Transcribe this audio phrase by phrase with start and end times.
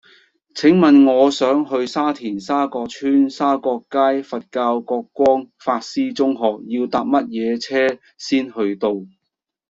[0.55, 6.39] 請問我想去沙田沙角邨沙角街佛教覺光法師中學
[6.75, 8.95] 要搭乜嘢車先去到